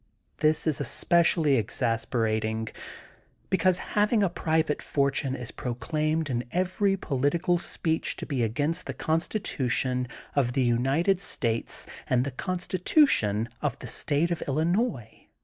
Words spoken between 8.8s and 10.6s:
the Con stitution of